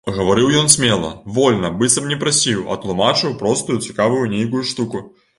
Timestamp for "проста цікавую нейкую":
3.41-4.63